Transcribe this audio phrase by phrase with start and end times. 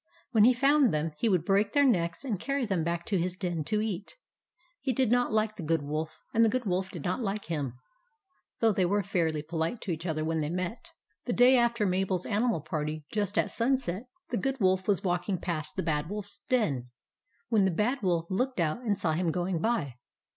[0.31, 3.35] When he found them, he would break their necks and carry them back to his
[3.35, 4.15] den to eat.
[4.81, 7.75] He did not like the Good Wolf and the Good Wolf did not like him;
[8.61, 10.71] though they were fairly polite to each other when they met.
[10.71, 14.07] TRICKS OF THE BAD WOLF 133 The day after Mabel's animal party, just at sunset,
[14.31, 16.89] the Good Wolf was walking past the Bad Wolfs den,
[17.49, 19.97] when the Bad Wolf looked out and saw him going by.